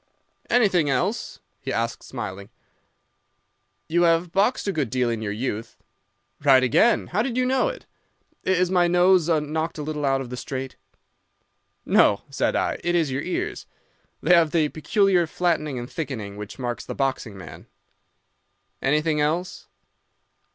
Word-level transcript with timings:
"'Anything 0.49 0.89
else?' 0.89 1.41
he 1.59 1.71
asked, 1.71 2.01
smiling. 2.01 2.49
"'You 3.87 4.01
have 4.01 4.31
boxed 4.31 4.67
a 4.67 4.71
good 4.71 4.89
deal 4.89 5.11
in 5.11 5.21
your 5.21 5.31
youth.' 5.31 5.77
"'Right 6.43 6.63
again. 6.63 7.05
How 7.05 7.21
did 7.21 7.37
you 7.37 7.45
know 7.45 7.67
it? 7.67 7.85
Is 8.43 8.71
my 8.71 8.87
nose 8.87 9.29
knocked 9.29 9.77
a 9.77 9.83
little 9.83 10.03
out 10.03 10.19
of 10.19 10.31
the 10.31 10.37
straight?' 10.37 10.75
"'No,' 11.85 12.23
said 12.31 12.55
I. 12.55 12.79
'It 12.83 12.95
is 12.95 13.11
your 13.11 13.21
ears. 13.21 13.67
They 14.23 14.33
have 14.33 14.49
the 14.49 14.69
peculiar 14.69 15.27
flattening 15.27 15.77
and 15.77 15.87
thickening 15.87 16.35
which 16.35 16.57
marks 16.57 16.83
the 16.83 16.95
boxing 16.95 17.37
man.' 17.37 17.67
"'Anything 18.81 19.21
else? 19.21 19.67